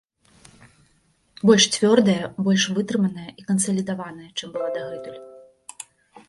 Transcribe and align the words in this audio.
Больш 1.49 1.63
цвёрдая, 1.75 2.25
больш 2.47 2.63
вытрыманая 2.79 3.27
і 3.43 3.47
кансалідаваная, 3.51 4.29
чым 4.41 4.47
была 4.57 4.69
дагэтуль. 4.79 5.19